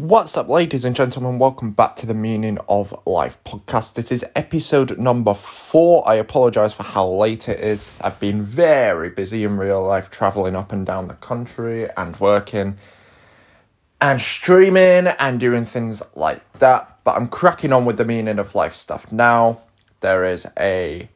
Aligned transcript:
What's 0.00 0.34
up, 0.34 0.48
ladies 0.48 0.86
and 0.86 0.96
gentlemen? 0.96 1.38
Welcome 1.38 1.72
back 1.72 1.94
to 1.96 2.06
the 2.06 2.14
Meaning 2.14 2.56
of 2.70 2.98
Life 3.04 3.36
podcast. 3.44 3.96
This 3.96 4.10
is 4.10 4.24
episode 4.34 4.98
number 4.98 5.34
four. 5.34 6.08
I 6.08 6.14
apologize 6.14 6.72
for 6.72 6.84
how 6.84 7.06
late 7.06 7.50
it 7.50 7.60
is. 7.60 7.98
I've 8.00 8.18
been 8.18 8.42
very 8.42 9.10
busy 9.10 9.44
in 9.44 9.58
real 9.58 9.82
life, 9.82 10.08
traveling 10.08 10.56
up 10.56 10.72
and 10.72 10.86
down 10.86 11.08
the 11.08 11.14
country 11.14 11.86
and 11.98 12.18
working 12.18 12.78
and 14.00 14.22
streaming 14.22 15.08
and 15.18 15.38
doing 15.38 15.66
things 15.66 16.02
like 16.14 16.50
that. 16.60 16.96
But 17.04 17.16
I'm 17.16 17.28
cracking 17.28 17.70
on 17.70 17.84
with 17.84 17.98
the 17.98 18.06
Meaning 18.06 18.38
of 18.38 18.54
Life 18.54 18.74
stuff 18.74 19.12
now. 19.12 19.60
There 20.00 20.24
is 20.24 20.46
a 20.58 21.10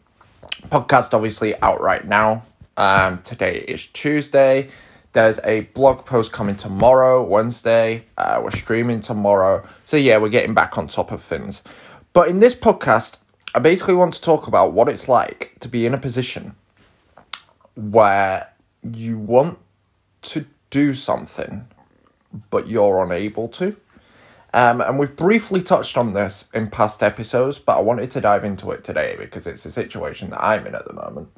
podcast 0.64 1.14
obviously 1.14 1.58
out 1.62 1.80
right 1.80 2.06
now. 2.06 2.44
Um, 2.76 3.22
today 3.22 3.64
is 3.66 3.86
Tuesday. 3.86 4.68
There's 5.14 5.38
a 5.44 5.60
blog 5.60 6.04
post 6.06 6.32
coming 6.32 6.56
tomorrow, 6.56 7.22
Wednesday. 7.22 8.04
Uh, 8.18 8.40
we're 8.42 8.50
streaming 8.50 8.98
tomorrow. 8.98 9.64
So, 9.84 9.96
yeah, 9.96 10.16
we're 10.16 10.28
getting 10.28 10.54
back 10.54 10.76
on 10.76 10.88
top 10.88 11.12
of 11.12 11.22
things. 11.22 11.62
But 12.12 12.26
in 12.26 12.40
this 12.40 12.56
podcast, 12.56 13.18
I 13.54 13.60
basically 13.60 13.94
want 13.94 14.14
to 14.14 14.20
talk 14.20 14.48
about 14.48 14.72
what 14.72 14.88
it's 14.88 15.08
like 15.08 15.56
to 15.60 15.68
be 15.68 15.86
in 15.86 15.94
a 15.94 15.98
position 15.98 16.56
where 17.76 18.52
you 18.82 19.16
want 19.16 19.58
to 20.22 20.46
do 20.70 20.92
something, 20.92 21.68
but 22.50 22.66
you're 22.66 23.00
unable 23.00 23.46
to. 23.50 23.76
Um, 24.52 24.80
and 24.80 24.98
we've 24.98 25.14
briefly 25.14 25.62
touched 25.62 25.96
on 25.96 26.12
this 26.12 26.48
in 26.52 26.70
past 26.70 27.04
episodes, 27.04 27.60
but 27.60 27.78
I 27.78 27.80
wanted 27.82 28.10
to 28.10 28.20
dive 28.20 28.44
into 28.44 28.72
it 28.72 28.82
today 28.82 29.14
because 29.16 29.46
it's 29.46 29.64
a 29.64 29.70
situation 29.70 30.30
that 30.30 30.42
I'm 30.42 30.66
in 30.66 30.74
at 30.74 30.86
the 30.86 30.92
moment 30.92 31.28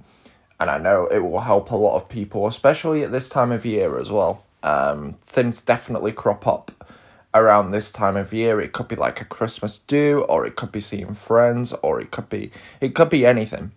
and 0.59 0.71
I 0.71 0.79
know 0.79 1.07
it 1.07 1.19
will 1.19 1.41
help 1.41 1.71
a 1.71 1.77
lot 1.77 1.97
of 1.97 2.09
people, 2.09 2.47
especially 2.47 3.03
at 3.03 3.13
this 3.13 3.29
time 3.29 3.53
of 3.53 3.67
year 3.67 3.99
as 3.99 4.11
well. 4.11 4.45
Um, 4.63 5.15
things 5.25 5.61
definitely 5.61 6.13
crop 6.13 6.47
up 6.47 6.73
around 7.35 7.71
this 7.71 7.93
time 7.93 8.17
of 8.17 8.33
year. 8.33 8.61
It 8.61 8.73
could 8.73 8.89
be 8.89 8.97
like 8.97 9.21
a 9.21 9.25
Christmas 9.25 9.79
do, 9.79 10.25
or 10.29 10.47
it 10.47 10.57
could 10.57 10.73
be 10.73 10.81
seeing 10.81 11.15
friends, 11.15 11.73
or 11.83 12.01
it 12.01 12.11
could 12.11 12.29
be 12.29 12.51
it 12.81 12.95
could 12.95 13.11
be 13.11 13.27
anything, 13.27 13.73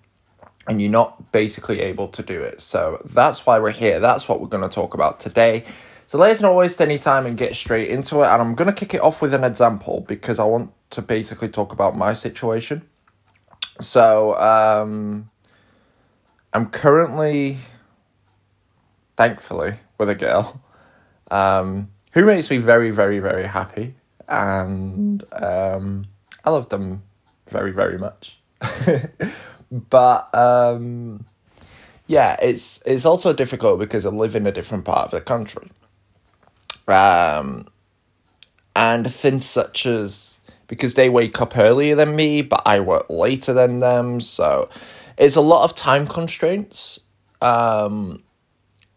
and 0.67 0.81
you're 0.81 0.89
not 0.91 1.31
basically 1.31 1.81
able 1.81 2.07
to 2.07 2.23
do 2.23 2.41
it. 2.41 2.61
So 2.61 3.01
that's 3.05 3.45
why 3.45 3.59
we're 3.59 3.71
here. 3.71 3.99
That's 3.99 4.29
what 4.29 4.39
we're 4.39 4.47
going 4.47 4.63
to 4.63 4.69
talk 4.69 4.93
about 4.93 5.19
today. 5.19 5.65
So 6.07 6.17
let's 6.17 6.41
not 6.41 6.55
waste 6.55 6.81
any 6.81 6.97
time 6.97 7.27
and 7.27 7.37
get 7.37 7.55
straight 7.55 7.89
into 7.89 8.21
it. 8.23 8.27
And 8.27 8.41
I'm 8.41 8.55
going 8.55 8.65
to 8.65 8.73
kick 8.73 8.95
it 8.95 9.01
off 9.01 9.21
with 9.21 9.31
an 9.31 9.43
example 9.43 10.03
because 10.07 10.39
I 10.39 10.43
want 10.43 10.71
to 10.89 11.03
basically 11.03 11.49
talk 11.49 11.71
about 11.71 11.95
my 11.95 12.13
situation. 12.13 12.81
So 13.79 14.35
um, 14.39 15.29
I'm 16.53 16.67
currently, 16.67 17.57
thankfully, 19.15 19.75
with 19.97 20.09
a 20.09 20.15
girl 20.15 20.61
um, 21.29 21.89
who 22.11 22.25
makes 22.25 22.49
me 22.49 22.57
very, 22.57 22.91
very, 22.91 23.19
very 23.19 23.47
happy. 23.47 23.95
And 24.27 25.23
um, 25.33 26.05
I 26.43 26.49
love 26.49 26.69
them 26.69 27.03
very, 27.47 27.71
very 27.71 27.97
much. 27.97 28.39
but 29.71 30.33
um, 30.35 31.25
yeah, 32.07 32.37
it's 32.41 32.81
it's 32.85 33.05
also 33.05 33.33
difficult 33.33 33.79
because 33.79 34.05
I 34.05 34.09
live 34.09 34.35
in 34.35 34.47
a 34.47 34.51
different 34.51 34.85
part 34.85 35.05
of 35.05 35.11
the 35.11 35.21
country. 35.21 35.69
Um, 36.87 37.67
and 38.75 39.11
things 39.11 39.45
such 39.45 39.85
as 39.85 40.39
because 40.67 40.93
they 40.93 41.09
wake 41.09 41.41
up 41.41 41.57
earlier 41.57 41.95
than 41.95 42.15
me, 42.15 42.41
but 42.41 42.61
I 42.65 42.79
work 42.79 43.07
later 43.09 43.53
than 43.53 43.77
them, 43.77 44.21
so 44.21 44.69
it's 45.19 45.35
a 45.35 45.41
lot 45.41 45.65
of 45.65 45.75
time 45.75 46.07
constraints 46.07 46.99
um, 47.41 48.23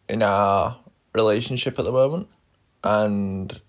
in 0.08 0.22
our 0.22 0.78
relationship 1.14 1.78
at 1.78 1.84
the 1.84 1.92
moment, 1.92 2.28
and 2.84 3.60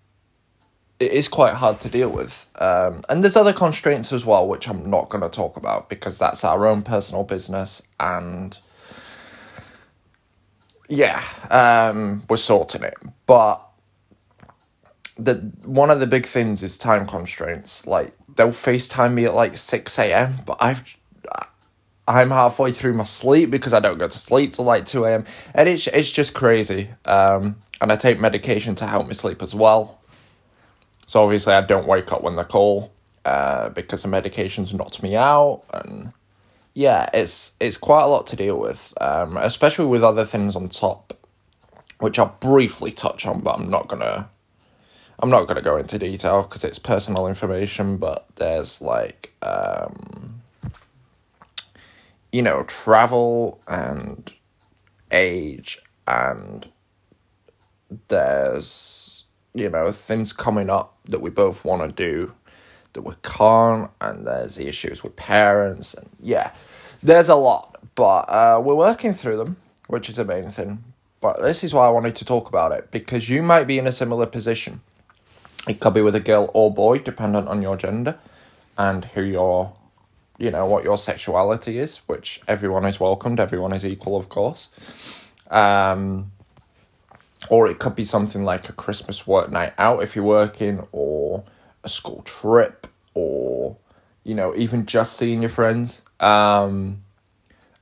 it 0.99 1.11
is 1.11 1.27
quite 1.27 1.55
hard 1.55 1.79
to 1.81 1.89
deal 1.89 2.09
with. 2.09 2.47
Um, 2.59 3.01
and 3.09 3.23
there's 3.23 3.35
other 3.35 3.53
constraints 3.53 4.13
as 4.13 4.23
well, 4.23 4.47
which 4.47 4.69
I'm 4.69 4.89
not 4.89 5.09
going 5.09 5.23
to 5.23 5.29
talk 5.29 5.57
about 5.57 5.89
because 5.89 6.19
that's 6.19 6.45
our 6.45 6.67
own 6.67 6.83
personal 6.83 7.23
business, 7.23 7.81
and 7.99 8.57
yeah, 10.87 11.21
um, 11.49 12.23
we're 12.29 12.37
sorting 12.37 12.83
it. 12.83 12.93
But 13.25 13.61
the 15.17 15.35
one 15.63 15.89
of 15.89 15.99
the 15.99 16.07
big 16.07 16.27
things 16.27 16.61
is 16.61 16.77
time 16.77 17.07
constraints. 17.07 17.87
Like 17.87 18.13
they'll 18.35 18.49
FaceTime 18.49 19.13
me 19.15 19.25
at 19.25 19.33
like 19.33 19.57
six 19.57 19.97
a.m., 19.97 20.35
but 20.45 20.57
I've 20.61 20.97
I'm 22.07 22.31
halfway 22.31 22.73
through 22.73 22.95
my 22.95 23.05
sleep 23.05 23.49
because 23.49 23.73
I 23.73 23.79
don't 23.79 23.97
go 23.97 24.07
to 24.07 24.17
sleep 24.17 24.53
till 24.53 24.65
like 24.65 24.85
2 24.85 25.05
a.m. 25.05 25.25
And 25.53 25.69
it's, 25.69 25.87
it's 25.87 26.11
just 26.11 26.33
crazy. 26.33 26.89
Um, 27.05 27.57
and 27.79 27.91
I 27.91 27.95
take 27.95 28.19
medication 28.19 28.75
to 28.75 28.87
help 28.87 29.07
me 29.07 29.13
sleep 29.13 29.41
as 29.41 29.55
well. 29.55 29.99
So 31.07 31.23
obviously 31.23 31.53
I 31.53 31.61
don't 31.61 31.87
wake 31.87 32.11
up 32.11 32.21
when 32.21 32.35
they 32.35 32.43
call 32.43 32.91
uh, 33.23 33.69
because 33.69 34.01
the 34.01 34.09
medication's 34.09 34.73
knocked 34.73 35.01
me 35.01 35.15
out. 35.15 35.63
And 35.73 36.11
yeah, 36.73 37.09
it's, 37.13 37.53
it's 37.59 37.77
quite 37.77 38.03
a 38.03 38.07
lot 38.07 38.27
to 38.27 38.35
deal 38.35 38.57
with, 38.59 38.93
um, 38.99 39.37
especially 39.37 39.85
with 39.85 40.03
other 40.03 40.25
things 40.25 40.55
on 40.57 40.67
top, 40.69 41.13
which 41.99 42.19
I'll 42.19 42.37
briefly 42.41 42.91
touch 42.91 43.25
on, 43.25 43.39
but 43.39 43.57
I'm 43.57 43.69
not 43.69 43.87
going 43.87 44.01
to. 44.01 44.27
I'm 45.19 45.29
not 45.29 45.43
going 45.43 45.55
to 45.55 45.61
go 45.61 45.77
into 45.77 45.97
detail 45.97 46.41
because 46.41 46.65
it's 46.65 46.79
personal 46.79 47.27
information, 47.27 47.95
but 47.95 48.25
there's 48.35 48.81
like 48.81 49.31
um, 49.41 50.41
you 52.33 52.41
know, 52.41 52.63
travel 52.63 53.61
and 53.67 54.33
age 55.11 55.79
and 56.07 56.67
there's, 58.07 59.23
you 59.53 59.69
know, 59.69 59.91
things 59.91 60.33
coming 60.33 60.67
up 60.69 60.97
that 61.05 61.21
we 61.21 61.29
both 61.29 61.63
want 61.63 61.83
to 61.83 61.95
do 61.95 62.33
that 62.93 63.03
we 63.03 63.13
can't 63.21 63.89
and 64.01 64.25
there's 64.25 64.55
the 64.55 64.67
issues 64.67 65.03
with 65.03 65.15
parents 65.15 65.93
and 65.93 66.09
yeah, 66.19 66.51
there's 67.03 67.29
a 67.29 67.35
lot, 67.35 67.77
but 67.93 68.21
uh, 68.29 68.59
we're 68.63 68.75
working 68.75 69.13
through 69.13 69.37
them, 69.37 69.57
which 69.87 70.09
is 70.09 70.15
the 70.15 70.25
main 70.25 70.49
thing. 70.49 70.83
But 71.21 71.39
this 71.39 71.63
is 71.63 71.73
why 71.73 71.85
I 71.85 71.89
wanted 71.91 72.15
to 72.15 72.25
talk 72.25 72.49
about 72.49 72.71
it 72.71 72.89
because 72.89 73.29
you 73.29 73.43
might 73.43 73.65
be 73.65 73.77
in 73.77 73.85
a 73.85 73.91
similar 73.91 74.25
position. 74.25 74.81
It 75.67 75.79
could 75.79 75.93
be 75.93 76.01
with 76.01 76.15
a 76.15 76.19
girl 76.19 76.49
or 76.55 76.73
boy, 76.73 76.97
dependent 76.97 77.47
on 77.47 77.61
your 77.61 77.77
gender 77.77 78.17
and 78.75 79.05
who 79.05 79.21
you're 79.21 79.71
you 80.37 80.49
know 80.51 80.65
what 80.65 80.83
your 80.83 80.97
sexuality 80.97 81.77
is, 81.77 81.99
which 82.07 82.41
everyone 82.47 82.85
is 82.85 82.99
welcomed, 82.99 83.39
everyone 83.39 83.73
is 83.75 83.85
equal, 83.85 84.17
of 84.17 84.29
course. 84.29 85.29
Um, 85.49 86.31
or 87.49 87.67
it 87.67 87.79
could 87.79 87.95
be 87.95 88.05
something 88.05 88.43
like 88.43 88.69
a 88.69 88.73
Christmas 88.73 89.27
work 89.27 89.51
night 89.51 89.73
out 89.77 90.01
if 90.01 90.15
you're 90.15 90.25
working, 90.25 90.87
or 90.91 91.43
a 91.83 91.89
school 91.89 92.21
trip, 92.23 92.87
or 93.13 93.77
you 94.23 94.33
know 94.33 94.55
even 94.55 94.85
just 94.85 95.17
seeing 95.17 95.41
your 95.41 95.49
friends. 95.49 96.01
Um, 96.19 97.03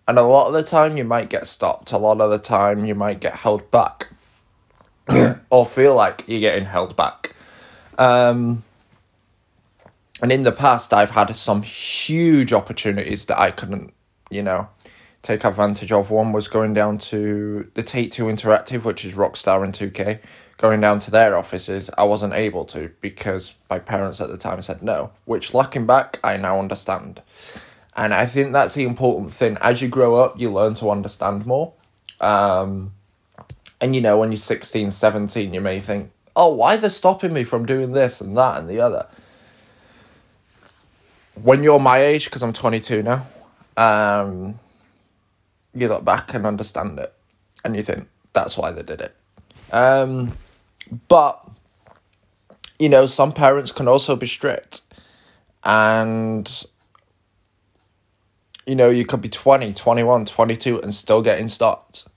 and 0.07 0.17
a 0.17 0.23
lot 0.23 0.47
of 0.47 0.53
the 0.53 0.63
time 0.63 0.97
you 0.97 1.03
might 1.03 1.29
get 1.29 1.47
stopped. 1.47 1.91
A 1.91 1.97
lot 1.97 2.19
of 2.19 2.29
the 2.31 2.39
time 2.39 2.85
you 2.85 2.95
might 2.95 3.21
get 3.21 3.35
held 3.35 3.69
back, 3.71 4.09
or 5.49 5.65
feel 5.65 5.95
like 5.95 6.25
you're 6.27 6.41
getting 6.41 6.65
held 6.65 6.95
back. 6.95 7.35
Um, 7.97 8.63
and 10.21 10.31
in 10.31 10.43
the 10.43 10.51
past, 10.51 10.93
I've 10.93 11.11
had 11.11 11.35
some 11.35 11.63
huge 11.63 12.53
opportunities 12.53 13.25
that 13.25 13.39
I 13.39 13.49
couldn't, 13.49 13.93
you 14.29 14.43
know, 14.43 14.69
take 15.23 15.43
advantage 15.43 15.91
of. 15.91 16.11
One 16.11 16.31
was 16.31 16.47
going 16.47 16.75
down 16.75 16.99
to 16.99 17.69
the 17.73 17.81
Take 17.81 18.11
Two 18.11 18.25
Interactive, 18.25 18.83
which 18.83 19.03
is 19.03 19.15
Rockstar 19.15 19.63
and 19.63 19.73
2K, 19.73 20.19
going 20.57 20.79
down 20.79 20.99
to 20.99 21.11
their 21.11 21.35
offices. 21.35 21.89
I 21.97 22.03
wasn't 22.03 22.33
able 22.33 22.65
to 22.65 22.91
because 23.01 23.55
my 23.67 23.79
parents 23.79 24.21
at 24.21 24.29
the 24.29 24.37
time 24.37 24.61
said 24.61 24.83
no, 24.83 25.11
which 25.25 25.55
looking 25.55 25.87
back, 25.87 26.19
I 26.23 26.37
now 26.37 26.59
understand. 26.59 27.23
And 27.95 28.13
I 28.13 28.27
think 28.27 28.53
that's 28.53 28.75
the 28.75 28.83
important 28.83 29.33
thing. 29.33 29.57
As 29.59 29.81
you 29.81 29.87
grow 29.87 30.15
up, 30.15 30.39
you 30.39 30.51
learn 30.51 30.75
to 30.75 30.91
understand 30.91 31.47
more. 31.47 31.73
Um, 32.19 32.93
and 33.81 33.95
you 33.95 34.01
know, 34.01 34.19
when 34.19 34.31
you're 34.31 34.37
16, 34.37 34.91
17, 34.91 35.51
you 35.51 35.61
may 35.61 35.79
think, 35.79 36.11
oh, 36.35 36.53
why 36.53 36.75
are 36.75 36.77
they're 36.77 36.91
stopping 36.91 37.33
me 37.33 37.43
from 37.43 37.65
doing 37.65 37.93
this 37.93 38.21
and 38.21 38.37
that 38.37 38.59
and 38.59 38.69
the 38.69 38.79
other 38.79 39.07
when 41.43 41.63
you're 41.63 41.79
my 41.79 41.99
age, 41.99 42.25
because 42.25 42.43
I'm 42.43 42.53
22 42.53 43.03
now, 43.03 43.27
um, 43.77 44.59
you 45.73 45.87
look 45.87 46.03
back 46.03 46.33
and 46.33 46.45
understand 46.45 46.99
it, 46.99 47.13
and 47.63 47.75
you 47.75 47.83
think 47.83 48.07
that's 48.33 48.57
why 48.57 48.71
they 48.71 48.83
did 48.83 49.01
it. 49.01 49.15
Um, 49.71 50.37
but 51.07 51.47
you 52.79 52.89
know, 52.89 53.05
some 53.05 53.31
parents 53.31 53.71
can 53.71 53.87
also 53.87 54.15
be 54.15 54.27
strict, 54.27 54.81
and 55.63 56.65
you 58.65 58.75
know, 58.75 58.89
you 58.89 59.05
could 59.05 59.21
be 59.21 59.29
20, 59.29 59.73
21, 59.73 60.25
22 60.25 60.81
and 60.81 60.93
still 60.93 61.21
getting 61.21 61.47
stopped. 61.47 62.07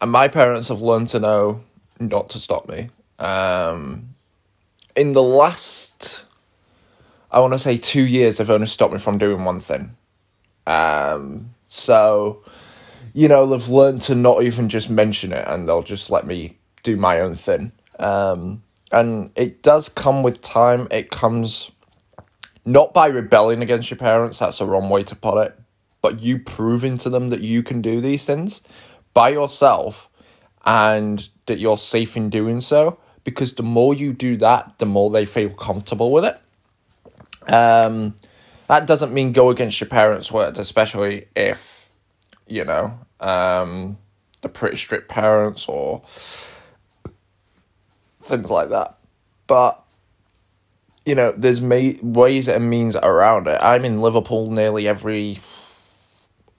And 0.00 0.10
my 0.10 0.28
parents 0.28 0.68
have 0.68 0.80
learned 0.80 1.08
to 1.08 1.20
know 1.20 1.60
not 1.98 2.28
to 2.30 2.38
stop 2.38 2.68
me. 2.68 2.90
Um, 3.18 4.14
in 4.94 5.12
the 5.12 5.22
last 5.22 6.24
I 7.32 7.40
want 7.40 7.54
to 7.54 7.58
say 7.58 7.78
two 7.78 8.02
years 8.02 8.38
have 8.38 8.50
only 8.50 8.66
stopped 8.66 8.92
me 8.92 8.98
from 8.98 9.16
doing 9.16 9.44
one 9.44 9.60
thing. 9.60 9.96
Um, 10.66 11.54
so, 11.66 12.44
you 13.14 13.26
know, 13.26 13.46
they've 13.46 13.68
learned 13.68 14.02
to 14.02 14.14
not 14.14 14.42
even 14.42 14.68
just 14.68 14.90
mention 14.90 15.32
it 15.32 15.44
and 15.48 15.66
they'll 15.66 15.82
just 15.82 16.10
let 16.10 16.26
me 16.26 16.58
do 16.82 16.96
my 16.96 17.20
own 17.20 17.34
thing. 17.34 17.72
Um, 17.98 18.62
and 18.92 19.30
it 19.34 19.62
does 19.62 19.88
come 19.88 20.22
with 20.22 20.42
time. 20.42 20.86
It 20.90 21.10
comes 21.10 21.70
not 22.66 22.92
by 22.92 23.06
rebelling 23.06 23.62
against 23.62 23.90
your 23.90 23.98
parents, 23.98 24.38
that's 24.38 24.58
the 24.58 24.66
wrong 24.66 24.90
way 24.90 25.02
to 25.02 25.16
put 25.16 25.44
it, 25.44 25.58
but 26.02 26.22
you 26.22 26.38
proving 26.38 26.98
to 26.98 27.08
them 27.08 27.30
that 27.30 27.40
you 27.40 27.62
can 27.62 27.80
do 27.80 28.00
these 28.00 28.26
things 28.26 28.60
by 29.14 29.30
yourself 29.30 30.08
and 30.64 31.30
that 31.46 31.58
you're 31.58 31.78
safe 31.78 32.16
in 32.16 32.28
doing 32.28 32.60
so. 32.60 32.98
Because 33.24 33.54
the 33.54 33.62
more 33.62 33.94
you 33.94 34.12
do 34.12 34.36
that, 34.38 34.78
the 34.78 34.86
more 34.86 35.08
they 35.08 35.24
feel 35.24 35.50
comfortable 35.50 36.10
with 36.10 36.24
it. 36.24 36.41
Um, 37.48 38.14
that 38.66 38.86
doesn't 38.86 39.12
mean 39.12 39.32
go 39.32 39.50
against 39.50 39.80
your 39.80 39.88
parents' 39.88 40.30
words, 40.30 40.58
especially 40.58 41.26
if, 41.34 41.90
you 42.46 42.64
know, 42.64 42.98
um, 43.20 43.98
the 44.42 44.48
pretty 44.48 44.76
strict 44.76 45.08
parents 45.08 45.66
or 45.68 46.02
things 48.20 48.50
like 48.50 48.68
that. 48.70 48.96
But 49.46 49.82
you 51.04 51.14
know, 51.14 51.32
there's 51.32 51.60
may- 51.60 51.98
ways 52.02 52.48
and 52.48 52.70
means 52.70 52.96
around 52.96 53.48
it. 53.48 53.58
I'm 53.60 53.84
in 53.84 54.00
Liverpool 54.00 54.50
nearly 54.50 54.86
every, 54.86 55.40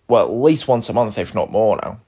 well, 0.07 0.25
at 0.25 0.31
least 0.31 0.67
once 0.67 0.89
a 0.89 0.93
month, 0.93 1.17
if 1.17 1.33
not 1.33 1.51
more 1.51 1.79
now. 1.81 1.99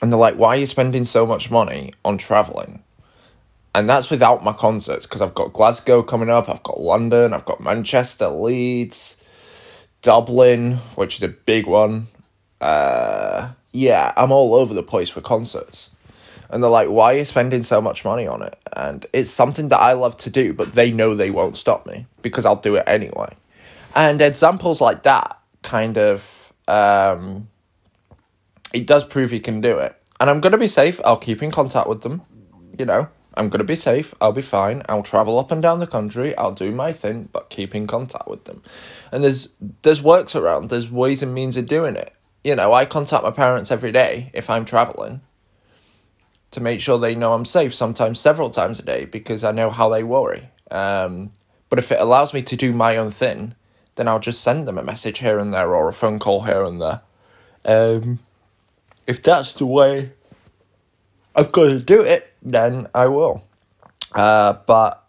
And 0.00 0.12
they're 0.12 0.18
like, 0.18 0.36
why 0.36 0.50
are 0.50 0.58
you 0.58 0.66
spending 0.66 1.04
so 1.04 1.26
much 1.26 1.50
money 1.50 1.92
on 2.04 2.18
traveling? 2.18 2.82
And 3.74 3.88
that's 3.88 4.08
without 4.08 4.44
my 4.44 4.52
concerts, 4.52 5.06
because 5.06 5.20
I've 5.20 5.34
got 5.34 5.52
Glasgow 5.52 6.02
coming 6.02 6.30
up, 6.30 6.48
I've 6.48 6.62
got 6.62 6.80
London, 6.80 7.32
I've 7.32 7.44
got 7.44 7.60
Manchester, 7.60 8.28
Leeds, 8.28 9.16
Dublin, 10.00 10.74
which 10.94 11.16
is 11.16 11.22
a 11.22 11.28
big 11.28 11.66
one. 11.66 12.06
Uh, 12.60 13.50
yeah, 13.72 14.12
I'm 14.16 14.30
all 14.30 14.54
over 14.54 14.72
the 14.74 14.82
place 14.82 15.14
with 15.14 15.24
concerts 15.24 15.90
and 16.54 16.62
they're 16.62 16.70
like, 16.70 16.88
"Why 16.88 17.14
are 17.14 17.18
you 17.18 17.24
spending 17.24 17.64
so 17.64 17.80
much 17.80 18.04
money 18.04 18.26
on 18.26 18.42
it?" 18.42 18.56
And 18.72 19.04
it's 19.12 19.30
something 19.30 19.68
that 19.68 19.80
I 19.80 19.92
love 19.92 20.16
to 20.18 20.30
do, 20.30 20.52
but 20.52 20.74
they 20.74 20.92
know 20.92 21.14
they 21.14 21.30
won't 21.30 21.56
stop 21.56 21.84
me 21.84 22.06
because 22.22 22.46
I'll 22.46 22.56
do 22.56 22.76
it 22.76 22.84
anyway. 22.86 23.34
And 23.94 24.20
examples 24.22 24.80
like 24.80 25.02
that 25.02 25.38
kind 25.62 25.98
of 25.98 26.52
um, 26.68 27.48
it 28.72 28.86
does 28.86 29.04
prove 29.04 29.32
you 29.32 29.40
can 29.40 29.60
do 29.60 29.78
it. 29.78 29.96
And 30.20 30.30
I'm 30.30 30.40
gonna 30.40 30.58
be 30.58 30.68
safe. 30.68 31.00
I'll 31.04 31.16
keep 31.16 31.42
in 31.42 31.50
contact 31.50 31.88
with 31.88 32.02
them. 32.02 32.22
You 32.78 32.86
know, 32.86 33.08
I'm 33.36 33.48
gonna 33.48 33.64
be 33.64 33.74
safe. 33.74 34.14
I'll 34.20 34.32
be 34.32 34.42
fine. 34.42 34.82
I'll 34.88 35.02
travel 35.02 35.38
up 35.38 35.50
and 35.50 35.62
down 35.62 35.80
the 35.80 35.86
country. 35.86 36.36
I'll 36.36 36.52
do 36.52 36.70
my 36.70 36.92
thing, 36.92 37.28
but 37.32 37.50
keep 37.50 37.74
in 37.74 37.86
contact 37.86 38.28
with 38.28 38.44
them. 38.44 38.62
And 39.10 39.24
there's 39.24 39.48
there's 39.82 40.02
works 40.02 40.36
around. 40.36 40.70
There's 40.70 40.90
ways 40.90 41.22
and 41.22 41.34
means 41.34 41.56
of 41.56 41.66
doing 41.66 41.96
it. 41.96 42.14
You 42.42 42.54
know, 42.56 42.72
I 42.72 42.84
contact 42.84 43.24
my 43.24 43.30
parents 43.30 43.70
every 43.70 43.90
day 43.90 44.30
if 44.34 44.50
I'm 44.50 44.64
traveling 44.64 45.22
to 46.50 46.60
make 46.60 46.80
sure 46.80 46.98
they 46.98 47.16
know 47.16 47.34
I'm 47.34 47.44
safe, 47.44 47.74
sometimes 47.74 48.20
several 48.20 48.48
times 48.48 48.78
a 48.78 48.84
day, 48.84 49.06
because 49.06 49.42
I 49.42 49.50
know 49.50 49.70
how 49.70 49.88
they 49.88 50.04
worry. 50.04 50.50
Um, 50.70 51.32
but 51.68 51.80
if 51.80 51.90
it 51.90 52.00
allows 52.00 52.32
me 52.32 52.42
to 52.42 52.56
do 52.56 52.72
my 52.72 52.96
own 52.96 53.10
thing, 53.10 53.56
then 53.96 54.06
I'll 54.06 54.20
just 54.20 54.40
send 54.40 54.68
them 54.68 54.78
a 54.78 54.84
message 54.84 55.18
here 55.18 55.40
and 55.40 55.52
there 55.52 55.74
or 55.74 55.88
a 55.88 55.92
phone 55.92 56.20
call 56.20 56.42
here 56.42 56.62
and 56.62 56.80
there. 56.80 57.00
Um, 57.64 58.20
if 59.06 59.22
that's 59.22 59.52
the 59.52 59.66
way 59.66 60.12
I've 61.34 61.50
got 61.50 61.64
to 61.64 61.78
do 61.80 62.02
it, 62.02 62.32
then 62.44 62.86
I 62.94 63.06
will. 63.08 63.46
Uh, 64.14 64.54
but 64.66 65.04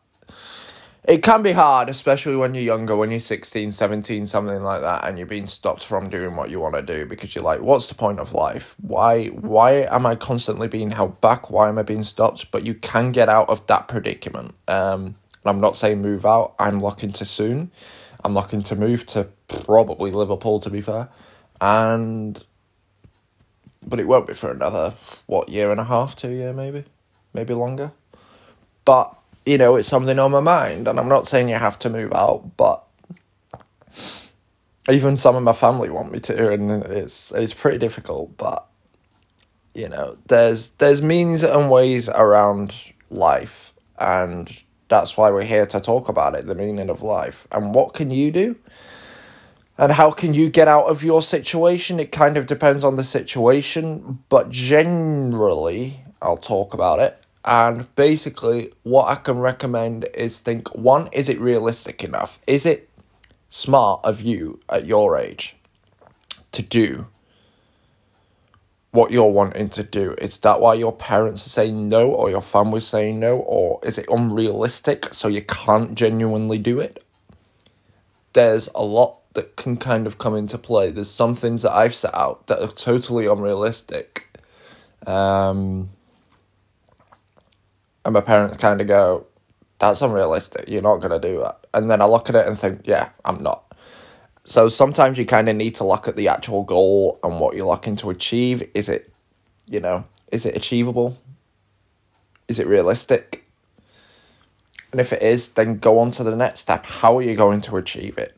it 1.08 1.22
can 1.22 1.44
be 1.44 1.52
hard, 1.52 1.88
especially 1.90 2.36
when 2.36 2.56
you're 2.56 2.64
younger, 2.64 2.96
when 2.96 3.12
you're 3.12 3.20
16, 3.20 3.72
17, 3.72 4.26
something 4.26 4.64
like 4.64 4.82
that, 4.82 5.08
and 5.08 5.20
you're 5.20 5.28
being 5.28 5.46
stopped 5.46 5.86
from 5.86 6.10
doing 6.10 6.36
what 6.36 6.50
you 6.50 6.60
want 6.60 6.74
to 6.76 6.82
do 6.82 7.06
because 7.06 7.36
you're 7.36 7.44
like, 7.44 7.62
what's 7.62 7.86
the 7.86 7.94
point 7.94 8.20
of 8.20 8.34
life? 8.34 8.76
Why 8.82 9.28
why 9.28 9.84
am 9.84 10.08
I 10.08 10.16
constantly 10.16 10.68
being 10.68 10.92
held 10.92 11.22
back? 11.22 11.52
Why 11.52 11.70
am 11.70 11.78
I 11.78 11.84
being 11.84 12.02
stopped? 12.02 12.50
But 12.50 12.66
you 12.66 12.74
can 12.74 13.12
get 13.12 13.30
out 13.30 13.50
of 13.50 13.68
that 13.68 13.88
predicament. 13.88 14.56
Um, 14.68 15.16
I'm 15.46 15.62
not 15.62 15.76
saying 15.76 16.02
move 16.02 16.26
out, 16.26 16.56
I'm 16.58 16.80
looking 16.80 17.12
to 17.14 17.26
soon. 17.26 17.72
I'm 18.24 18.34
looking 18.34 18.64
to 18.64 18.76
move 18.76 19.06
to 19.08 19.28
probably 19.48 20.10
Liverpool 20.10 20.60
to 20.62 20.72
be 20.72 20.82
fair. 20.82 21.10
And 21.62 22.44
but 23.86 24.00
it 24.00 24.08
won't 24.08 24.26
be 24.26 24.34
for 24.34 24.50
another 24.50 24.96
what 25.28 25.50
year 25.50 25.70
and 25.70 25.80
a 25.80 25.84
half, 25.84 26.16
two 26.16 26.32
year 26.32 26.52
maybe, 26.52 26.86
maybe 27.36 27.54
longer. 27.54 27.92
But 28.86 29.16
you 29.46 29.58
know, 29.58 29.76
it's 29.76 29.88
something 29.88 30.18
on 30.18 30.32
my 30.32 30.40
mind. 30.40 30.88
And 30.88 31.00
I'm 31.00 31.08
not 31.08 31.28
saying 31.28 31.50
you 31.50 31.56
have 31.56 31.78
to 31.80 31.90
move 31.90 32.14
out, 32.14 32.58
but 32.58 32.84
even 34.90 35.18
some 35.18 35.36
of 35.36 35.44
my 35.44 35.54
family 35.54 35.90
want 35.90 36.12
me 36.12 36.20
to, 36.22 36.52
and 36.52 36.72
it's 36.84 37.32
it's 37.32 37.54
pretty 37.54 37.78
difficult. 37.78 38.38
But 38.38 38.68
you 39.74 39.90
know, 39.90 40.18
there's 40.28 40.70
there's 40.70 41.02
means 41.02 41.44
and 41.44 41.70
ways 41.70 42.10
around 42.10 42.94
life, 43.10 43.74
and 44.00 44.64
that's 44.88 45.18
why 45.18 45.32
we're 45.32 45.44
here 45.44 45.66
to 45.68 45.80
talk 45.80 46.10
about 46.10 46.36
it, 46.36 46.46
the 46.46 46.56
meaning 46.56 46.90
of 46.90 47.02
life, 47.02 47.48
and 47.52 47.74
what 47.74 47.94
can 47.94 48.12
you 48.12 48.32
do. 48.32 48.56
And 49.78 49.92
how 49.92 50.10
can 50.10 50.34
you 50.34 50.50
get 50.50 50.70
out 50.70 50.86
of 50.86 51.04
your 51.04 51.22
situation? 51.22 52.00
It 52.00 52.10
kind 52.10 52.38
of 52.38 52.46
depends 52.46 52.86
on 52.86 52.96
the 52.96 53.04
situation, 53.04 54.20
but 54.30 54.50
generally, 54.50 56.00
I'll 56.22 56.38
talk 56.38 56.74
about 56.74 57.00
it 57.00 57.25
and 57.46 57.94
basically, 57.96 58.74
what 58.82 59.08
I 59.08 59.16
can 59.16 59.38
recommend 59.38 60.06
is 60.16 60.40
think 60.40 60.74
one, 60.74 61.10
is 61.12 61.30
it 61.30 61.40
realistic 61.40 62.04
enough? 62.04 62.40
Is 62.48 62.66
it 62.66 62.90
smart 63.48 64.02
of 64.04 64.20
you 64.20 64.60
at 64.68 64.88
your 64.88 65.18
age 65.18 65.56
to 66.52 66.64
do 66.64 67.06
what 68.90 69.12
you're 69.12 69.32
wanting 69.32 69.70
to 69.70 69.84
do? 69.84 70.16
Is 70.18 70.40
that 70.40 70.60
why 70.60 70.74
your 70.74 70.92
parents 70.92 71.46
are 71.46 71.50
saying 71.50 71.88
no 71.88 72.10
or 72.10 72.32
your 72.32 72.42
family's 72.42 72.88
saying 72.88 73.20
no? 73.20 73.38
Or 73.38 73.80
is 73.84 74.00
it 74.00 74.08
unrealistic 74.10 75.14
so 75.14 75.28
you 75.28 75.44
can't 75.44 75.94
genuinely 75.94 76.58
do 76.58 76.80
it? 76.80 77.04
There's 78.34 78.70
a 78.74 78.84
lot 78.84 79.18
that 79.36 79.56
can 79.56 79.78
kind 79.78 80.08
of 80.08 80.18
come 80.18 80.36
into 80.36 80.58
play. 80.58 80.90
There's 80.90 81.12
some 81.12 81.36
things 81.36 81.62
that 81.62 81.74
I've 81.74 81.94
set 81.94 82.16
out 82.16 82.48
that 82.48 82.60
are 82.60 82.72
totally 82.72 83.28
unrealistic. 83.28 84.36
Um, 85.06 85.90
and 88.06 88.14
my 88.14 88.22
parents 88.22 88.58
kind 88.58 88.80
of 88.80 88.88
go, 88.88 89.26
that's 89.80 90.02
unrealistic. 90.02 90.70
You're 90.70 90.82
not 90.82 90.98
going 90.98 91.20
to 91.20 91.28
do 91.28 91.40
that. 91.42 91.66
And 91.74 91.90
then 91.90 92.02
I 92.02 92.06
look 92.06 92.30
at 92.30 92.36
it 92.36 92.48
and 92.48 92.58
think, 92.58 92.82
yeah, 92.86 93.10
I'm 93.26 93.42
not. 93.42 93.64
So 94.46 94.68
sometimes 94.68 95.18
you 95.18 95.26
kind 95.26 95.50
of 95.50 95.56
need 95.56 95.76
to 95.76 95.84
look 95.84 96.08
at 96.08 96.16
the 96.16 96.28
actual 96.28 96.64
goal 96.64 97.20
and 97.24 97.40
what 97.40 97.56
you're 97.56 97.66
looking 97.66 97.96
to 97.98 98.12
achieve. 98.12 98.70
Is 98.74 98.88
it, 98.88 99.12
you 99.66 99.80
know, 99.80 100.06
is 100.32 100.46
it 100.46 100.56
achievable? 100.56 101.18
Is 102.48 102.60
it 102.60 102.68
realistic? 102.68 103.50
And 104.92 105.02
if 105.02 105.12
it 105.12 105.22
is, 105.22 105.50
then 105.50 105.80
go 105.80 106.00
on 106.00 106.12
to 106.12 106.24
the 106.24 106.36
next 106.36 106.62
step. 106.62 106.86
How 106.86 107.18
are 107.18 107.24
you 107.24 107.36
going 107.36 107.60
to 107.62 107.76
achieve 107.76 108.18
it? 108.18 108.38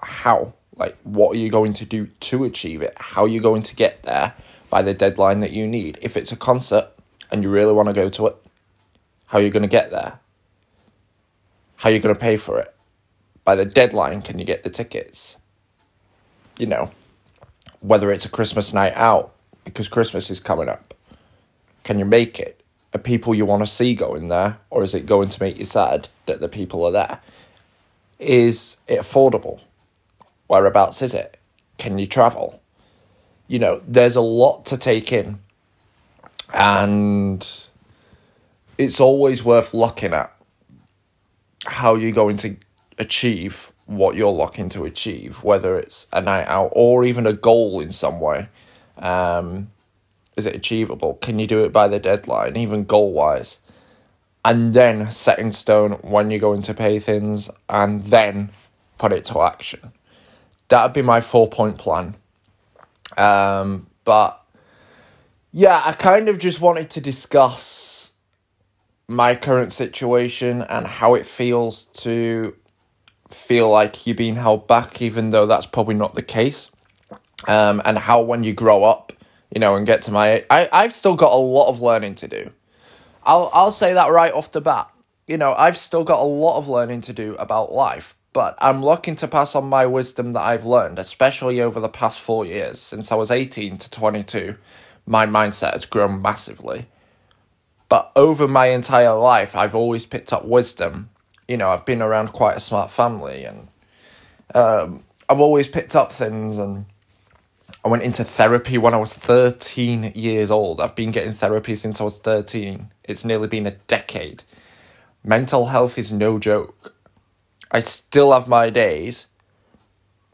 How? 0.00 0.54
Like, 0.76 0.96
what 1.02 1.34
are 1.34 1.38
you 1.38 1.50
going 1.50 1.74
to 1.74 1.84
do 1.84 2.06
to 2.06 2.44
achieve 2.44 2.80
it? 2.80 2.94
How 2.96 3.24
are 3.24 3.28
you 3.28 3.40
going 3.40 3.62
to 3.62 3.74
get 3.74 4.04
there 4.04 4.32
by 4.70 4.80
the 4.80 4.94
deadline 4.94 5.40
that 5.40 5.50
you 5.50 5.66
need? 5.66 5.98
If 6.00 6.16
it's 6.16 6.32
a 6.32 6.36
concert 6.36 6.88
and 7.30 7.42
you 7.42 7.50
really 7.50 7.72
want 7.72 7.88
to 7.88 7.92
go 7.92 8.08
to 8.08 8.28
it, 8.28 8.36
how 9.30 9.38
you're 9.38 9.50
going 9.50 9.62
to 9.62 9.68
get 9.68 9.92
there, 9.92 10.18
how 11.76 11.88
you're 11.88 12.00
going 12.00 12.14
to 12.14 12.20
pay 12.20 12.36
for 12.36 12.58
it. 12.58 12.74
By 13.44 13.54
the 13.54 13.64
deadline, 13.64 14.22
can 14.22 14.40
you 14.40 14.44
get 14.44 14.64
the 14.64 14.70
tickets? 14.70 15.36
You 16.58 16.66
know, 16.66 16.90
whether 17.78 18.10
it's 18.10 18.24
a 18.24 18.28
Christmas 18.28 18.74
night 18.74 18.92
out 18.96 19.32
because 19.62 19.86
Christmas 19.86 20.32
is 20.32 20.40
coming 20.40 20.68
up, 20.68 20.94
can 21.84 22.00
you 22.00 22.04
make 22.04 22.40
it? 22.40 22.60
Are 22.92 22.98
people 22.98 23.32
you 23.32 23.46
want 23.46 23.62
to 23.62 23.68
see 23.68 23.94
going 23.94 24.26
there, 24.26 24.58
or 24.68 24.82
is 24.82 24.94
it 24.94 25.06
going 25.06 25.28
to 25.28 25.40
make 25.40 25.58
you 25.58 25.64
sad 25.64 26.08
that 26.26 26.40
the 26.40 26.48
people 26.48 26.84
are 26.84 26.90
there? 26.90 27.20
Is 28.18 28.78
it 28.88 28.98
affordable? 28.98 29.60
Whereabouts 30.48 31.02
is 31.02 31.14
it? 31.14 31.36
Can 31.78 32.00
you 32.00 32.08
travel? 32.08 32.60
You 33.46 33.60
know, 33.60 33.80
there's 33.86 34.16
a 34.16 34.20
lot 34.20 34.66
to 34.66 34.76
take 34.76 35.12
in. 35.12 35.38
And 36.52 37.69
it's 38.80 38.98
always 38.98 39.44
worth 39.44 39.74
looking 39.74 40.14
at 40.14 40.34
how 41.66 41.96
you're 41.96 42.12
going 42.12 42.38
to 42.38 42.56
achieve 42.98 43.70
what 43.84 44.16
you're 44.16 44.32
looking 44.32 44.70
to 44.70 44.86
achieve, 44.86 45.44
whether 45.44 45.78
it's 45.78 46.06
a 46.14 46.22
night 46.22 46.46
out 46.46 46.72
or 46.72 47.04
even 47.04 47.26
a 47.26 47.34
goal 47.34 47.80
in 47.80 47.92
some 47.92 48.20
way. 48.20 48.48
Um, 48.96 49.70
is 50.34 50.46
it 50.46 50.56
achievable? 50.56 51.16
Can 51.16 51.38
you 51.38 51.46
do 51.46 51.62
it 51.62 51.72
by 51.72 51.88
the 51.88 51.98
deadline, 51.98 52.56
even 52.56 52.84
goal 52.84 53.12
wise? 53.12 53.58
And 54.46 54.72
then 54.72 55.10
set 55.10 55.38
in 55.38 55.52
stone 55.52 55.92
when 56.00 56.30
you're 56.30 56.40
going 56.40 56.62
to 56.62 56.72
pay 56.72 56.98
things 56.98 57.50
and 57.68 58.04
then 58.04 58.50
put 58.96 59.12
it 59.12 59.24
to 59.24 59.42
action. 59.42 59.92
That 60.68 60.84
would 60.84 60.94
be 60.94 61.02
my 61.02 61.20
four 61.20 61.50
point 61.50 61.76
plan. 61.76 62.14
Um, 63.18 63.88
but 64.04 64.42
yeah, 65.52 65.82
I 65.84 65.92
kind 65.92 66.30
of 66.30 66.38
just 66.38 66.62
wanted 66.62 66.88
to 66.90 67.02
discuss 67.02 67.99
my 69.10 69.34
current 69.34 69.72
situation 69.72 70.62
and 70.62 70.86
how 70.86 71.16
it 71.16 71.26
feels 71.26 71.84
to 71.84 72.54
feel 73.28 73.68
like 73.68 74.06
you're 74.06 74.14
being 74.14 74.36
held 74.36 74.68
back, 74.68 75.02
even 75.02 75.30
though 75.30 75.46
that's 75.46 75.66
probably 75.66 75.96
not 75.96 76.14
the 76.14 76.22
case. 76.22 76.70
Um, 77.48 77.82
and 77.84 77.98
how 77.98 78.20
when 78.20 78.44
you 78.44 78.52
grow 78.52 78.84
up, 78.84 79.12
you 79.52 79.58
know, 79.58 79.74
and 79.74 79.84
get 79.84 80.02
to 80.02 80.12
my, 80.12 80.44
I, 80.48 80.68
I've 80.72 80.94
still 80.94 81.16
got 81.16 81.32
a 81.32 81.36
lot 81.36 81.68
of 81.68 81.80
learning 81.80 82.14
to 82.16 82.28
do. 82.28 82.52
I'll 83.24 83.50
I'll 83.52 83.72
say 83.72 83.92
that 83.94 84.12
right 84.12 84.32
off 84.32 84.52
the 84.52 84.60
bat. 84.60 84.90
You 85.26 85.36
know, 85.36 85.54
I've 85.54 85.76
still 85.76 86.04
got 86.04 86.20
a 86.20 86.24
lot 86.24 86.58
of 86.58 86.68
learning 86.68 87.00
to 87.02 87.12
do 87.12 87.34
about 87.36 87.72
life, 87.72 88.14
but 88.32 88.56
I'm 88.60 88.82
looking 88.82 89.16
to 89.16 89.28
pass 89.28 89.56
on 89.56 89.64
my 89.64 89.86
wisdom 89.86 90.34
that 90.34 90.42
I've 90.42 90.64
learned, 90.66 90.98
especially 90.98 91.60
over 91.60 91.80
the 91.80 91.88
past 91.88 92.20
four 92.20 92.46
years 92.46 92.78
since 92.78 93.10
I 93.10 93.16
was 93.16 93.30
18 93.30 93.78
to 93.78 93.90
22. 93.90 94.56
My 95.04 95.26
mindset 95.26 95.72
has 95.72 95.84
grown 95.84 96.22
massively. 96.22 96.86
But 97.90 98.12
over 98.14 98.46
my 98.48 98.66
entire 98.66 99.12
life, 99.12 99.54
I've 99.54 99.74
always 99.74 100.06
picked 100.06 100.32
up 100.32 100.44
wisdom. 100.46 101.10
You 101.48 101.56
know, 101.58 101.70
I've 101.70 101.84
been 101.84 102.00
around 102.00 102.28
quite 102.28 102.56
a 102.56 102.60
smart 102.60 102.90
family 102.90 103.44
and 103.44 103.68
um, 104.54 105.02
I've 105.28 105.40
always 105.40 105.66
picked 105.66 105.96
up 105.96 106.12
things 106.12 106.56
and 106.56 106.86
I 107.84 107.88
went 107.88 108.04
into 108.04 108.22
therapy 108.22 108.78
when 108.78 108.94
I 108.94 108.98
was 108.98 109.12
13 109.12 110.12
years 110.14 110.52
old. 110.52 110.80
I've 110.80 110.94
been 110.94 111.10
getting 111.10 111.32
therapy 111.32 111.74
since 111.74 112.00
I 112.00 112.04
was 112.04 112.20
13. 112.20 112.92
It's 113.04 113.24
nearly 113.24 113.48
been 113.48 113.66
a 113.66 113.72
decade. 113.72 114.44
Mental 115.24 115.66
health 115.66 115.98
is 115.98 116.12
no 116.12 116.38
joke. 116.38 116.94
I 117.72 117.80
still 117.80 118.32
have 118.32 118.46
my 118.46 118.70
days 118.70 119.26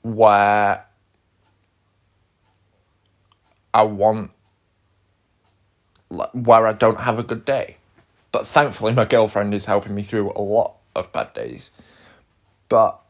where 0.02 0.84
I 3.72 3.82
want 3.82 4.32
where 6.08 6.66
I 6.66 6.72
don't 6.72 7.00
have 7.00 7.18
a 7.18 7.22
good 7.22 7.44
day. 7.44 7.76
But 8.32 8.46
thankfully 8.46 8.92
my 8.92 9.04
girlfriend 9.04 9.54
is 9.54 9.66
helping 9.66 9.94
me 9.94 10.02
through 10.02 10.32
a 10.36 10.42
lot 10.42 10.74
of 10.94 11.12
bad 11.12 11.32
days. 11.34 11.70
But 12.68 13.00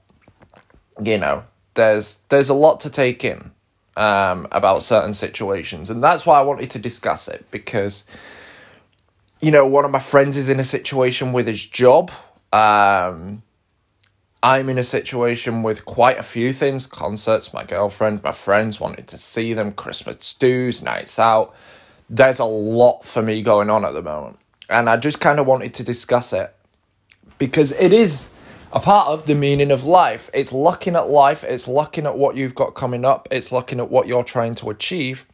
you 1.03 1.19
know, 1.19 1.45
there's 1.75 2.23
there's 2.29 2.49
a 2.49 2.55
lot 2.55 2.81
to 2.81 2.91
take 2.91 3.25
in 3.25 3.53
um, 3.97 4.49
about 4.53 4.83
certain 4.83 5.15
situations, 5.15 5.91
and 5.91 6.03
that's 6.03 6.27
why 6.27 6.39
I 6.39 6.43
wanted 6.43 6.71
to 6.71 6.79
discuss 6.79 7.29
it 7.29 7.47
because 7.51 8.05
you 9.41 9.51
know 9.51 9.67
one 9.67 9.85
of 9.85 9.91
my 9.91 9.99
friends 9.99 10.37
is 10.37 10.49
in 10.49 10.61
a 10.61 10.65
situation 10.65 11.33
with 11.33 11.47
his 11.47 11.65
job. 11.65 12.11
Um, 12.53 13.43
I'm 14.43 14.69
in 14.69 14.79
a 14.79 14.85
situation 14.85 15.63
with 15.63 15.85
quite 15.85 16.19
a 16.19 16.23
few 16.23 16.53
things 16.53 16.87
concerts, 16.87 17.53
my 17.53 17.65
girlfriend, 17.65 18.23
my 18.23 18.33
friends 18.33 18.79
wanted 18.79 19.09
to 19.09 19.19
see 19.19 19.55
them, 19.55 19.73
Christmas 19.73 20.35
dues, 20.35 20.83
nights 20.83 21.19
out. 21.19 21.55
There's 22.09 22.39
a 22.39 22.45
lot 22.45 23.05
for 23.05 23.23
me 23.23 23.43
going 23.43 23.71
on 23.71 23.85
at 23.85 23.93
the 23.93 24.03
moment. 24.03 24.39
And 24.69 24.89
I 24.89 24.97
just 24.97 25.21
kind 25.21 25.39
of 25.39 25.47
wanted 25.47 25.75
to 25.75 25.85
discuss 25.85 26.33
it 26.33 26.55
because 27.39 27.73
it 27.73 27.93
is 27.93 28.31
a 28.73 28.81
part 28.81 29.09
of 29.09 29.27
the 29.27 29.35
meaning 29.35 29.71
of 29.71 29.85
life. 29.85 30.31
It's 30.35 30.53
looking 30.53 30.97
at 30.97 31.09
life, 31.09 31.45
it's 31.45 31.69
looking 31.69 32.07
at 32.07 32.19
what 32.19 32.37
you've 32.37 32.55
got 32.55 32.75
coming 32.75 33.05
up, 33.05 33.29
it's 33.31 33.53
looking 33.53 33.81
at 33.81 33.91
what 33.91 34.07
you're 34.07 34.25
trying 34.25 34.55
to 34.57 34.71
achieve 34.71 35.25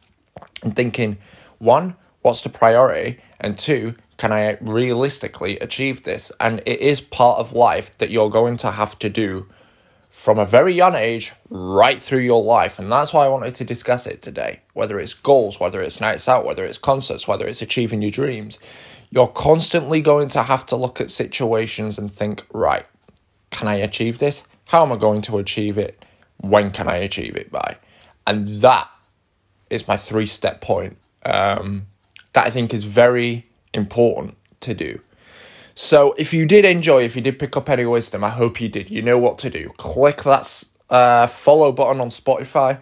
and 0.63 0.75
thinking, 0.75 1.17
one, 1.57 1.95
what's 2.21 2.41
the 2.41 2.49
priority? 2.49 3.19
And 3.39 3.57
two, 3.57 3.95
can 4.17 4.31
I 4.31 4.57
realistically 4.61 5.59
achieve 5.59 6.03
this? 6.03 6.31
And 6.39 6.61
it 6.65 6.79
is 6.79 7.01
part 7.01 7.39
of 7.39 7.53
life 7.53 7.97
that 7.97 8.09
you're 8.09 8.29
going 8.29 8.57
to 8.57 8.71
have 8.71 8.97
to 8.99 9.09
do 9.09 9.47
from 10.13 10.37
a 10.37 10.45
very 10.45 10.71
young 10.71 10.93
age 10.93 11.33
right 11.49 11.99
through 11.99 12.19
your 12.19 12.43
life. 12.43 12.77
And 12.77 12.89
that's 12.89 13.13
why 13.13 13.25
I 13.25 13.29
wanted 13.29 13.55
to 13.55 13.65
discuss 13.65 14.05
it 14.05 14.21
today. 14.21 14.61
Whether 14.73 14.99
it's 14.99 15.15
goals, 15.15 15.59
whether 15.59 15.81
it's 15.81 15.99
nights 15.99 16.29
out, 16.29 16.45
whether 16.45 16.63
it's 16.63 16.77
concerts, 16.77 17.27
whether 17.27 17.47
it's 17.47 17.63
achieving 17.63 18.03
your 18.03 18.11
dreams, 18.11 18.59
you're 19.09 19.27
constantly 19.27 20.01
going 20.01 20.29
to 20.29 20.43
have 20.43 20.67
to 20.67 20.75
look 20.75 21.01
at 21.01 21.09
situations 21.09 21.97
and 21.97 22.13
think, 22.13 22.45
right, 22.53 22.85
can 23.49 23.67
I 23.67 23.75
achieve 23.77 24.19
this? 24.19 24.47
How 24.67 24.83
am 24.83 24.91
I 24.91 24.97
going 24.97 25.23
to 25.23 25.39
achieve 25.39 25.79
it? 25.79 26.05
When 26.37 26.69
can 26.69 26.87
I 26.87 26.97
achieve 26.97 27.35
it 27.35 27.51
by? 27.51 27.77
And 28.27 28.61
that 28.61 28.87
is 29.71 29.87
my 29.87 29.97
three 29.97 30.27
step 30.27 30.61
point 30.61 30.95
um, 31.25 31.87
that 32.33 32.45
I 32.45 32.51
think 32.51 32.71
is 32.71 32.83
very 32.83 33.47
important 33.73 34.37
to 34.61 34.75
do. 34.75 35.01
So 35.75 36.13
if 36.17 36.33
you 36.33 36.45
did 36.45 36.65
enjoy, 36.65 37.03
if 37.03 37.15
you 37.15 37.21
did 37.21 37.39
pick 37.39 37.57
up 37.57 37.69
any 37.69 37.85
wisdom, 37.85 38.23
I 38.23 38.29
hope 38.29 38.61
you 38.61 38.69
did. 38.69 38.89
You 38.89 39.01
know 39.01 39.17
what 39.17 39.37
to 39.39 39.49
do. 39.49 39.71
Click 39.77 40.23
that 40.23 40.63
uh, 40.89 41.27
follow 41.27 41.71
button 41.71 41.99
on 41.99 42.09
Spotify. 42.09 42.79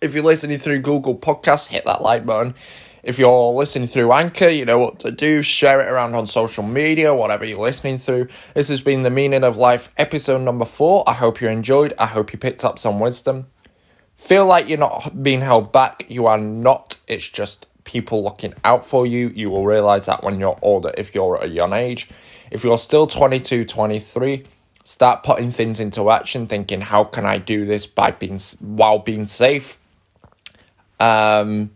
If 0.00 0.14
you're 0.14 0.24
listening 0.24 0.58
through 0.58 0.80
Google 0.80 1.16
Podcasts, 1.16 1.68
hit 1.68 1.84
that 1.86 2.02
like 2.02 2.26
button. 2.26 2.54
If 3.02 3.18
you're 3.18 3.52
listening 3.52 3.88
through 3.88 4.12
Anchor, 4.12 4.48
you 4.48 4.64
know 4.64 4.78
what 4.78 4.98
to 5.00 5.10
do. 5.10 5.40
Share 5.40 5.80
it 5.80 5.90
around 5.90 6.14
on 6.14 6.26
social 6.26 6.62
media, 6.62 7.14
whatever 7.14 7.44
you're 7.44 7.58
listening 7.58 7.96
through. 7.96 8.28
This 8.54 8.68
has 8.68 8.80
been 8.80 9.02
the 9.02 9.10
Meaning 9.10 9.44
of 9.44 9.56
Life 9.56 9.90
episode 9.96 10.42
number 10.42 10.66
four. 10.66 11.04
I 11.06 11.14
hope 11.14 11.40
you 11.40 11.48
enjoyed. 11.48 11.94
I 11.98 12.06
hope 12.06 12.32
you 12.32 12.38
picked 12.38 12.64
up 12.64 12.78
some 12.78 13.00
wisdom. 13.00 13.46
Feel 14.14 14.46
like 14.46 14.68
you're 14.68 14.78
not 14.78 15.22
being 15.22 15.40
held 15.40 15.72
back. 15.72 16.04
You 16.08 16.26
are 16.26 16.38
not. 16.38 16.98
It's 17.06 17.28
just 17.28 17.66
people 17.88 18.22
looking 18.22 18.52
out 18.64 18.84
for 18.84 19.06
you. 19.06 19.30
You 19.34 19.48
will 19.48 19.64
realize 19.64 20.04
that 20.06 20.22
when 20.22 20.38
you're 20.38 20.58
older, 20.60 20.92
if 20.98 21.14
you're 21.14 21.38
at 21.38 21.44
a 21.44 21.48
young 21.48 21.72
age. 21.72 22.08
If 22.50 22.62
you're 22.62 22.76
still 22.76 23.06
22, 23.06 23.64
23, 23.64 24.44
start 24.84 25.22
putting 25.22 25.50
things 25.50 25.80
into 25.80 26.10
action, 26.10 26.46
thinking, 26.46 26.82
how 26.82 27.04
can 27.04 27.24
I 27.24 27.38
do 27.38 27.64
this 27.64 27.86
by 27.86 28.10
being 28.10 28.38
while 28.60 28.98
being 28.98 29.26
safe? 29.26 29.78
Um, 31.00 31.70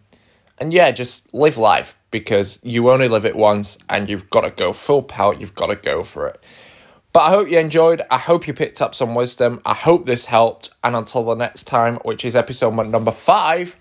and 0.59 0.73
yeah, 0.73 0.91
just 0.91 1.33
live 1.33 1.57
life 1.57 1.97
because 2.11 2.61
you 2.63 2.91
only 2.91 3.09
live 3.09 3.25
it 3.25 3.35
once 3.35 3.79
and 3.89 4.09
you've 4.11 4.29
got 4.29 4.43
to 4.43 4.51
go 4.51 4.75
full 4.75 5.03
pelt, 5.03 5.41
you've 5.41 5.55
got 5.55 5.69
to 5.69 5.77
go 5.77 6.03
for 6.03 6.29
it. 6.29 6.43
But 7.15 7.21
I 7.21 7.31
hope 7.31 7.51
you 7.51 7.59
enjoyed. 7.59 8.03
I 8.11 8.19
hope 8.19 8.47
you 8.47 8.53
picked 8.53 8.83
up 8.83 8.95
some 8.95 9.15
wisdom. 9.15 9.63
I 9.65 9.75
hope 9.75 10.05
this 10.05 10.27
helped. 10.27 10.71
And 10.85 10.95
until 10.95 11.25
the 11.25 11.35
next 11.35 11.67
time, 11.67 11.97
which 12.05 12.25
is 12.25 12.37
episode 12.37 12.75
number 12.75 13.13
five, 13.13 13.77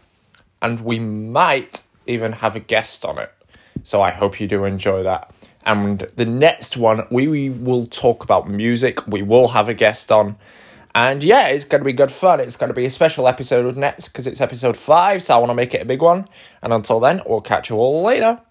and 0.61 0.81
we 0.81 0.99
might 0.99 1.81
even 2.07 2.33
have 2.33 2.55
a 2.55 2.59
guest 2.59 3.05
on 3.05 3.17
it. 3.17 3.31
So 3.83 4.01
I 4.01 4.11
hope 4.11 4.39
you 4.39 4.47
do 4.47 4.65
enjoy 4.65 5.03
that. 5.03 5.33
And 5.65 5.99
the 6.15 6.25
next 6.25 6.77
one, 6.77 7.05
we, 7.11 7.27
we 7.27 7.49
will 7.49 7.85
talk 7.85 8.23
about 8.23 8.49
music. 8.49 9.05
We 9.07 9.21
will 9.21 9.49
have 9.49 9.69
a 9.69 9.73
guest 9.73 10.11
on. 10.11 10.37
And 10.93 11.23
yeah, 11.23 11.47
it's 11.47 11.63
going 11.63 11.81
to 11.81 11.85
be 11.85 11.93
good 11.93 12.11
fun. 12.11 12.39
It's 12.39 12.57
going 12.57 12.69
to 12.69 12.73
be 12.73 12.85
a 12.85 12.89
special 12.89 13.27
episode 13.27 13.77
next 13.77 14.09
because 14.09 14.27
it's 14.27 14.41
episode 14.41 14.75
five, 14.75 15.23
so 15.23 15.35
I 15.35 15.37
want 15.37 15.49
to 15.49 15.55
make 15.55 15.73
it 15.73 15.81
a 15.81 15.85
big 15.85 16.01
one. 16.01 16.27
And 16.61 16.73
until 16.73 16.99
then, 16.99 17.21
we'll 17.25 17.41
catch 17.41 17.69
you 17.69 17.77
all 17.77 18.03
later. 18.03 18.41